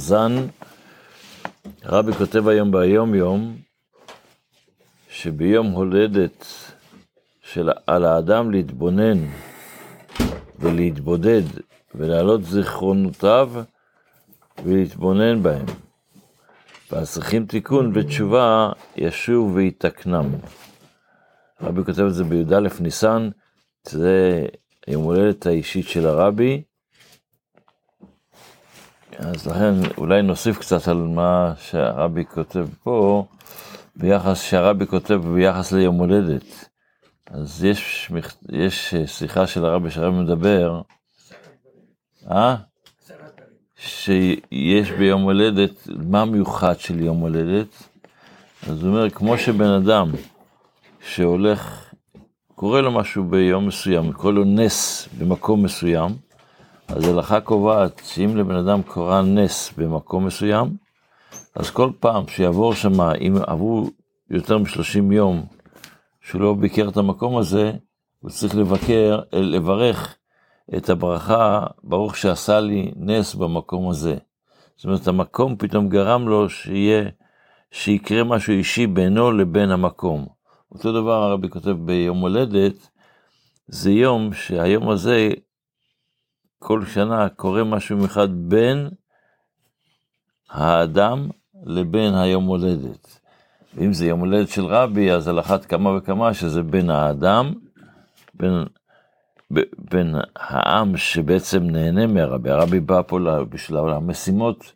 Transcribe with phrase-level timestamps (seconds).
[0.00, 0.46] זן,
[1.82, 3.56] הרבי כותב היום ביום יום,
[5.08, 6.46] שביום הולדת
[7.42, 9.18] של על האדם להתבונן
[10.58, 11.42] ולהתבודד
[11.94, 13.50] ולהעלות זיכרונותיו
[14.64, 15.66] ולהתבונן בהם.
[16.92, 20.26] ואז צריכים תיקון ותשובה, ישוב ויתקנם.
[21.60, 23.30] הרבי כותב את זה בי"א ניסן,
[23.88, 24.46] זה
[24.88, 26.62] יום הולדת האישית של הרבי.
[29.18, 33.24] אז לכן אולי נוסיף קצת על מה שהרבי כותב פה,
[33.96, 36.68] ביחס, שהרבי כותב ביחס ליום הולדת.
[37.26, 38.12] אז יש,
[38.52, 40.80] יש שיחה של הרבי שהרבי מדבר,
[42.30, 42.56] אה?
[43.76, 47.82] שיש ביום הולדת, מה מיוחד של יום הולדת?
[48.68, 50.10] אז הוא אומר, כמו שבן אדם
[51.00, 51.90] שהולך,
[52.54, 56.10] קורה לו משהו ביום מסוים, קורה לו נס במקום מסוים,
[56.96, 60.76] אז הלכה קובעת שאם לבן אדם קורה נס במקום מסוים,
[61.54, 63.90] אז כל פעם שיעבור שם, אם עברו
[64.30, 65.46] יותר מ-30 יום
[66.20, 67.72] שהוא לא ביקר את המקום הזה,
[68.20, 70.16] הוא צריך לבקר, לברך
[70.76, 74.16] את הברכה, ברוך שעשה לי נס במקום הזה.
[74.76, 77.08] זאת אומרת, המקום פתאום גרם לו שיהיה,
[77.70, 80.26] שיקרה משהו אישי בינו לבין המקום.
[80.72, 82.88] אותו דבר הרבי כותב ביום הולדת,
[83.68, 85.30] זה יום שהיום הזה,
[86.62, 88.88] כל שנה קורה משהו מיוחד בין
[90.50, 91.28] האדם
[91.64, 93.20] לבין היום הולדת.
[93.74, 97.52] ואם זה יום הולדת של רבי, אז על אחת כמה וכמה שזה בין האדם,
[98.34, 98.64] בין
[99.78, 104.72] בין העם שבעצם נהנה מהרבי, הרבי בא פה בשביל המשימות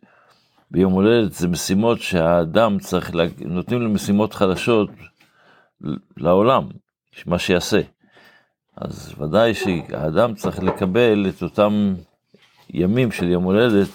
[0.71, 4.91] ביום הולדת, זה משימות שהאדם צריך, לה, נותנים לו משימות חדשות
[6.17, 6.69] לעולם,
[7.27, 7.81] מה שיעשה.
[8.77, 11.95] אז ודאי שהאדם צריך לקבל את אותם
[12.71, 13.89] ימים של יום הולדת,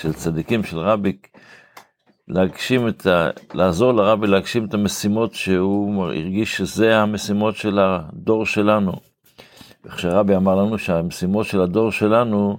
[0.00, 1.16] של צדיקים, של רבי,
[2.28, 3.30] להגשים את ה...
[3.54, 8.92] לעזור לרבי להגשים את המשימות שהוא הרגיש שזה המשימות של הדור שלנו.
[9.84, 12.58] איך שהרבי אמר לנו שהמשימות של הדור שלנו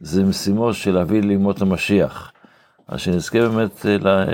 [0.00, 2.32] זה משימות של להביא לימות המשיח.
[2.88, 4.24] אז שנזכה באמת אה,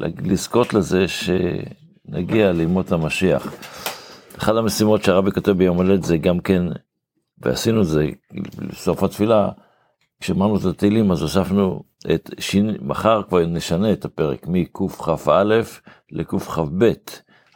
[0.00, 3.54] לזכות לזה שנגיע לימות המשיח.
[4.38, 6.62] אחת המשימות שהרבי כותב ביום הולדת זה גם כן,
[7.38, 8.06] ועשינו את זה
[8.56, 9.48] בסוף התפילה,
[10.20, 11.82] כשאמרנו את התהילים אז הוספנו
[12.14, 15.44] את שין, מחר כבר נשנה את הפרק מקכ"א
[16.10, 16.92] לקכ"ב.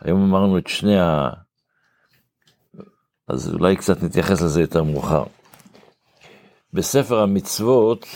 [0.01, 1.29] היום אמרנו את שני ה...
[3.29, 5.25] אז אולי קצת נתייחס לזה יותר מאוחר.
[6.73, 8.07] בספר המצוות,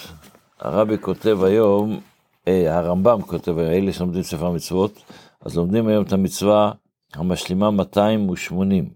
[0.60, 2.00] הרבי כותב היום,
[2.48, 5.02] אה, הרמב"ם כותב, אלה שלומדים ספר המצוות,
[5.40, 6.72] אז לומדים היום את המצווה
[7.14, 8.90] המשלימה 280.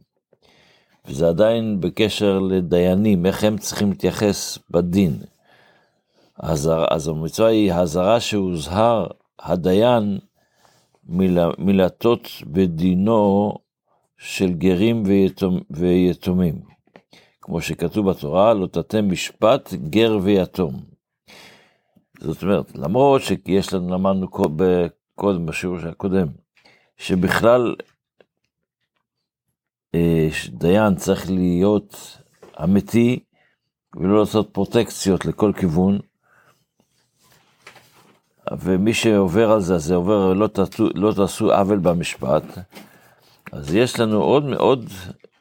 [1.06, 5.12] וזה עדיין בקשר לדיינים, איך הם צריכים להתייחס בדין.
[6.38, 9.06] אז, אז המצווה היא האזהרה שהוזהר
[9.38, 10.18] הדיין
[11.58, 13.52] מלטות בדינו
[14.18, 16.60] של גרים ויתום, ויתומים.
[17.40, 20.74] כמו שכתוב בתורה, לא תתה משפט גר ויתום.
[22.20, 24.28] זאת אומרת, למרות שיש לנו, למדנו
[25.14, 26.28] קודם, בשיעור הקודם,
[26.96, 27.74] שבכלל
[30.48, 32.18] דיין צריך להיות
[32.64, 33.20] אמיתי
[33.96, 35.98] ולא לעשות פרוטקציות לכל כיוון,
[38.52, 42.42] ומי שעובר על זה, זה עובר, לא, תעשו, לא תעשו עוול במשפט,
[43.52, 44.84] אז יש לנו עוד מאוד,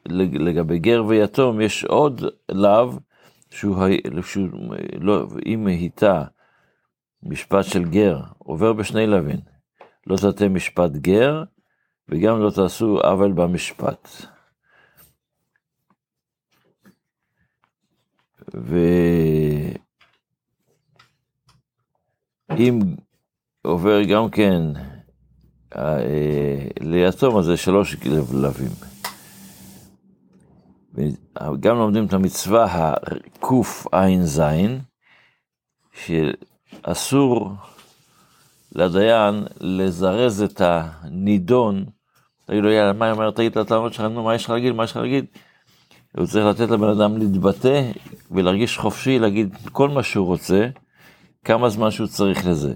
[0.10, 2.22] לגבי גר ויתום, יש עוד
[2.52, 2.92] לאו,
[3.50, 3.78] שהוא,
[4.26, 4.48] שהוא
[5.00, 6.24] לא, אם היתה
[7.24, 9.40] משפט של גר, עובר בשני לווין.
[10.08, 11.44] לא תתה משפט גר,
[12.10, 14.26] וגם לא תעשו עוול במשפט.
[22.50, 22.80] ואם
[23.62, 24.62] עובר גם כן
[25.76, 27.96] אה, ליתום הזה שלוש
[28.34, 28.72] לבים.
[31.60, 34.42] גם לומדים את המצווה הקע"ז,
[36.06, 37.52] שאסור
[38.76, 41.86] לדיין לזרז את הנידון,
[42.46, 44.84] תגיד לו, יאללה, מה אומר, תגיד את הטענות שלך, נו, מה יש לך להגיד, מה
[44.84, 45.26] יש לך להגיד?
[46.18, 47.92] הוא צריך לתת לבן אדם להתבטא
[48.32, 50.68] ולהרגיש חופשי, להגיד כל מה שהוא רוצה,
[51.44, 52.74] כמה זמן שהוא צריך לזה.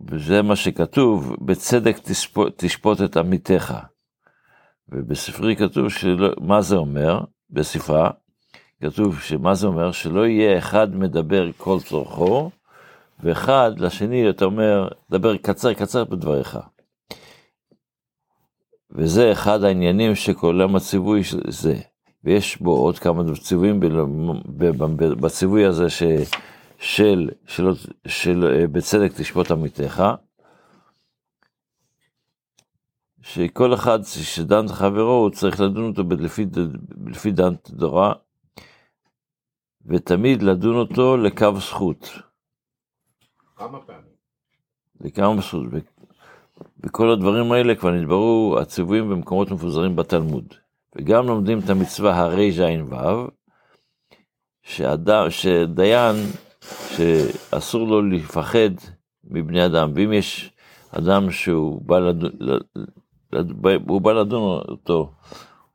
[0.00, 3.74] וזה מה שכתוב, בצדק תשפוט, תשפוט את עמיתך.
[4.88, 7.20] ובספרי כתוב, שלא, מה זה אומר?
[7.50, 8.10] בספרה,
[8.82, 9.92] כתוב שמה זה אומר?
[9.92, 12.50] שלא יהיה אחד מדבר כל צורכו,
[13.20, 16.58] ואחד לשני אתה אומר, דבר קצר קצר בדבריך.
[18.90, 21.89] וזה אחד העניינים שכולם הציווי זה.
[22.24, 23.80] ויש בו עוד כמה ציוויים
[25.20, 26.02] בציווי הזה ש,
[26.78, 27.64] של, של,
[28.06, 30.02] של אה, בצדק תשפוט עמיתך,
[33.22, 36.46] שכל אחד שדן את חברו, הוא צריך לדון אותו לפי,
[37.06, 38.12] לפי דן תורה,
[39.86, 42.10] ותמיד לדון אותו לקו זכות.
[43.56, 44.10] כמה פעמים?
[45.00, 45.66] לכמה זכות.
[46.84, 50.54] וכל הדברים האלה כבר נדברו הציוויים במקומות מפוזרים בתלמוד.
[50.96, 52.50] וגם לומדים את המצווה הרי
[52.90, 53.28] ו',
[54.62, 56.16] שאדם, שדיין,
[56.96, 58.70] שאסור לו לפחד
[59.24, 60.52] מבני אדם, ואם יש
[60.90, 62.30] אדם שהוא בא לדון,
[63.88, 65.12] הוא בא לדון אותו,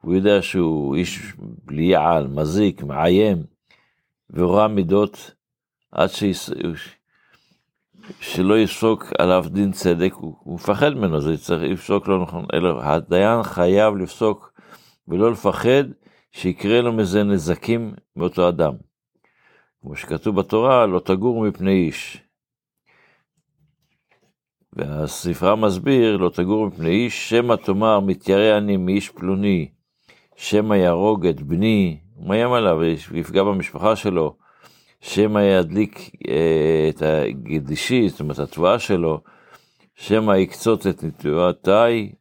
[0.01, 3.44] הוא יודע שהוא איש בלי יעל, מזיק, מאיים,
[4.29, 5.31] ורע מידות,
[5.91, 6.50] עד שיס...
[8.19, 13.44] שלא יפסוק עליו דין צדק, הוא מפחד ממנו, זה צריך לפסוק לא נכון, אלא הדיין
[13.44, 14.55] חייב לפסוק
[15.07, 15.84] ולא לפחד
[16.31, 18.74] שיקרה לו מזה נזקים מאותו אדם.
[19.81, 22.22] כמו שכתוב בתורה, לא תגור מפני איש.
[24.74, 29.69] והספרה מסביר, לא תגור מפני איש, שמא תאמר, מתיירא אני מאיש פלוני,
[30.36, 32.78] שמא יהרוג את בני, הוא מאיים עליו
[33.12, 34.36] ויפגע במשפחה שלו,
[35.01, 39.22] שמא ידליק אה, את הגדישי, זאת אומרת התבואה שלו,
[39.96, 42.12] שמא יקצוץ את נטועתי,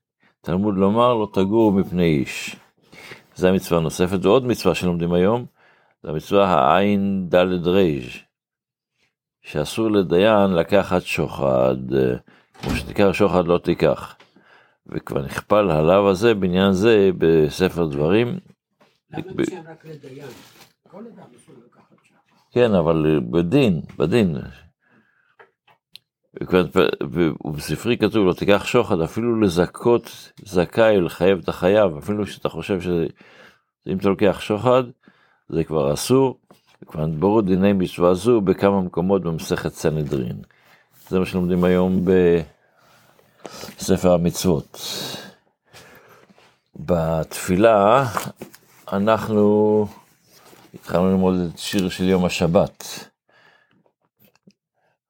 [0.40, 2.56] תלמוד לומר, לא תגור מפני איש.
[3.34, 5.46] זו המצווה הנוספת, ועוד מצווה שלומדים היום,
[6.02, 8.12] זו המצווה העין דלת רייז',
[9.42, 11.76] שאסור לדיין לקחת שוחד,
[12.62, 14.16] כמו שתיקח שוחד לא תיקח.
[14.86, 18.38] וכבר נכפל הלאו הזה בעניין זה בספר דברים.
[22.52, 24.36] כן, אבל בדין, בדין.
[27.44, 33.96] ובספרי כתוב, לא תיקח שוחד, אפילו לזכות זכאי, לחייב את החייב, אפילו שאתה חושב שאם
[33.96, 34.82] אתה לוקח שוחד,
[35.48, 36.38] זה כבר אסור,
[36.82, 40.36] וכבר נדברו דיני מצווה זו בכמה מקומות במסכת סנהדרין.
[41.08, 42.04] זה מה שלומדים היום
[43.76, 44.78] בספר המצוות.
[46.76, 48.06] בתפילה
[48.92, 49.86] אנחנו
[50.74, 53.08] התחלנו ללמוד את שיר של יום השבת.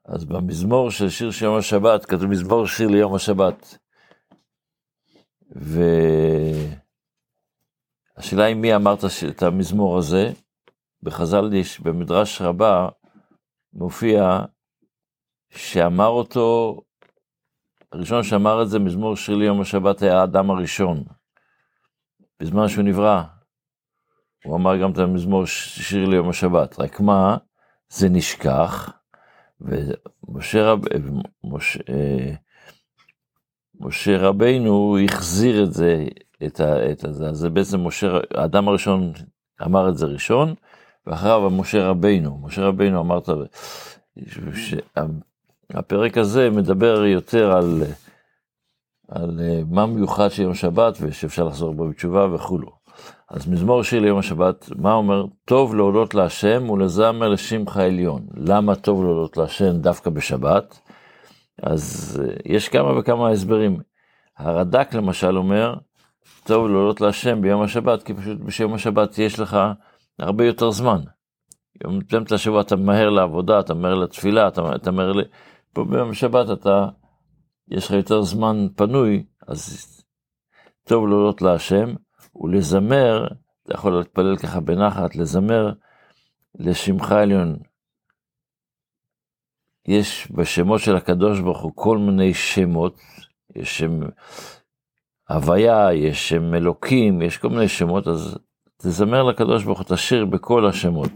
[0.04, 3.78] אז במזמור של שיר של יום השבת, כתוב מזמור שיר ליום השבת.
[8.16, 8.98] והשאלה היא מי אמרת
[9.28, 10.32] את המזמור הזה,
[11.02, 12.88] בחז"ל יש, במדרש רבה,
[13.72, 14.40] מופיע
[15.50, 16.80] שאמר אותו,
[17.92, 21.04] הראשון שאמר את זה, מזמור שיר ליום השבת, היה האדם הראשון,
[22.40, 23.22] בזמן שהוא נברא.
[24.44, 27.36] הוא אמר גם את המזמור שיר ליום השבת, רק מה,
[27.88, 29.03] זה נשכח,
[29.64, 30.80] ומשה רב...
[31.44, 31.78] משה,
[33.80, 36.04] משה רבינו החזיר את זה,
[36.46, 39.12] את, ה, את הזה, אז זה בעצם משה, האדם הראשון
[39.62, 40.54] אמר את זה ראשון,
[41.06, 43.28] ואחריו משה רבינו, משה רבינו אמר את
[45.70, 47.82] הפרק הזה מדבר יותר על,
[49.08, 49.40] על
[49.70, 52.83] מה מיוחד של יום שבת ושאפשר לחזור בו בתשובה וכולו.
[53.30, 55.24] אז מזמור שיר ליום השבת, מה אומר?
[55.44, 58.26] טוב להודות להשם ולזמר לשמך עליון.
[58.36, 60.80] למה טוב להודות להשם דווקא בשבת?
[61.62, 63.80] אז אה, יש כמה וכמה הסברים.
[64.38, 65.74] הרד"ק למשל אומר,
[66.44, 69.56] טוב להודות להשם ביום השבת, כי פשוט ביום השבת יש לך
[70.18, 71.00] הרבה יותר זמן.
[71.84, 75.22] יום את השבוע אתה ממהר לעבודה, אתה ממהר לתפילה, אתה ממהר ל...
[75.72, 76.86] פה ביום השבת אתה,
[77.68, 79.88] יש לך יותר זמן פנוי, אז
[80.84, 81.94] טוב להודות להשם.
[82.36, 83.26] ולזמר,
[83.62, 85.72] אתה יכול להתפלל ככה בנחת, לזמר
[86.58, 87.56] לשמך עליון.
[89.88, 93.00] יש בשמות של הקדוש ברוך הוא כל מיני שמות,
[93.56, 94.00] יש שם
[95.28, 98.38] הוויה, יש שם אלוקים, יש כל מיני שמות, אז
[98.76, 101.10] תזמר לקדוש ברוך הוא, תשאיר בכל השמות.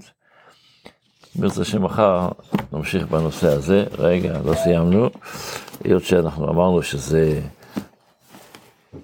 [1.36, 2.28] ברצה שמחר
[2.72, 5.08] נמשיך בנושא הזה, רגע, לא סיימנו,
[5.84, 7.40] היות שאנחנו אמרנו שזה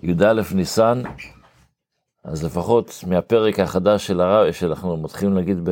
[0.03, 1.03] י"א ניסן,
[2.25, 5.71] אז לפחות מהפרק החדש של הרבי, שאנחנו מתחילים להגיד ב,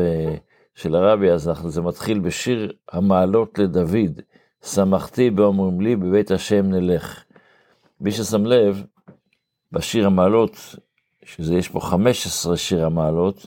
[0.75, 4.21] של הרבי, אז אנחנו, זה מתחיל בשיר המעלות לדוד,
[4.65, 7.25] שמחתי באומרים לי, בבית השם נלך.
[8.01, 8.85] מי ששם לב,
[9.73, 10.57] בשיר המעלות,
[11.25, 13.47] שזה יש פה 15 שיר המעלות,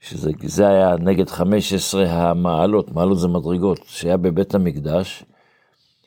[0.00, 5.24] שזה היה נגד 15 המעלות, מעלות זה מדרגות, שהיה בבית המקדש,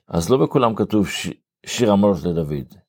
[0.08, 1.30] אז לא בכולם כתוב ש,
[1.66, 2.85] שיר המעלות לדוד.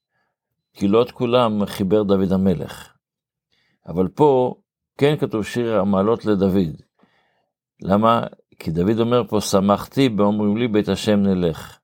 [0.76, 2.92] כי לא את כולם חיבר דוד המלך.
[3.88, 4.54] אבל פה
[4.98, 6.82] כן כתוב שיר המעלות לדוד.
[7.82, 8.26] למה?
[8.58, 11.78] כי דוד אומר פה, שמחתי באומרים לי בית השם נלך.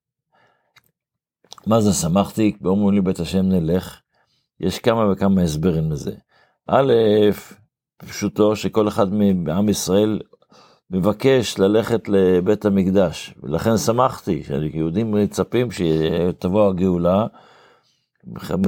[1.66, 4.00] מה זה שמחתי באומרים לי בית השם נלך?
[4.60, 6.14] יש כמה וכמה הסברים לזה.
[6.68, 6.92] א',
[7.96, 10.20] פשוטו שכל אחד מעם ישראל
[10.90, 17.26] מבקש ללכת לבית המקדש, ולכן שמחתי, שיהודים מצפים שתבוא הגאולה,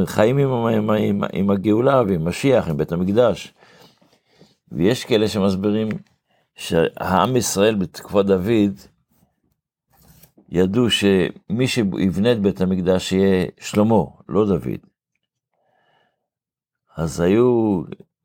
[0.06, 3.54] חיים עם, עם, עם, עם הגאולה ועם משיח, עם בית המקדש.
[4.73, 5.88] ויש כאלה שמסבירים
[6.54, 8.78] שהעם ישראל בתקופת דוד,
[10.49, 14.80] ידעו שמי שיבנה את בית המקדש יהיה שלמה, לא דוד.
[16.96, 17.82] אז היו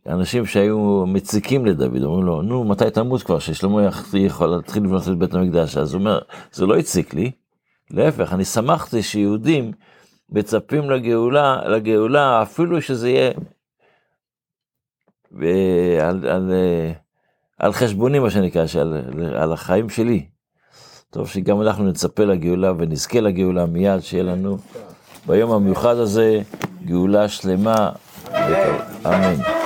[0.08, 5.18] אנשים שהיו מציקים לדוד, אומרים לו, נו, מתי תמות כבר, ששלמה יכול להתחיל לבנות את
[5.18, 5.78] בית המקדש?
[5.78, 6.20] אז הוא אומר,
[6.52, 7.32] זה לא הציק לי,
[7.92, 9.72] להפך, אני שמחתי שיהודים
[10.32, 13.32] מצפים לגאולה, לגאולה, אפילו שזה יהיה
[16.02, 16.52] על, על,
[17.60, 19.04] על חשבוני, מה שנקרא, על,
[19.36, 20.26] על החיים שלי.
[21.12, 24.58] טוב שגם אנחנו נצפה לגאולה ונזכה לגאולה מיד, שיהיה לנו
[25.26, 26.42] ביום המיוחד הזה
[26.86, 27.90] גאולה שלמה.
[29.06, 29.59] אמן.